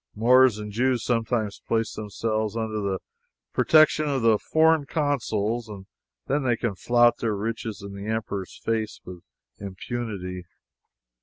[0.15, 2.97] Moors and Jews sometimes place themselves under the
[3.53, 5.85] protection of the foreign consuls, and
[6.25, 9.21] then they can flout their riches in the Emperor's face with
[9.59, 10.47] impunity.